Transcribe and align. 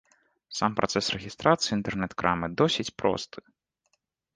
Сам 0.59 0.71
працэс 0.79 1.05
рэгістрацыі 1.17 1.71
інтэрнэт-крамы 1.77 2.47
досыць 2.65 2.91
просты. 3.03 3.39